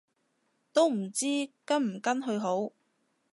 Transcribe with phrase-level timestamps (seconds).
[0.73, 1.27] 都唔知
[1.63, 2.71] 跟唔跟去好